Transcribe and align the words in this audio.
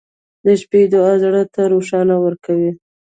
•د 0.45 0.47
شپې 0.61 0.81
دعا 0.91 1.13
زړه 1.23 1.43
ته 1.53 1.61
روښنایي 1.71 2.21
ورکوي. 2.21 2.71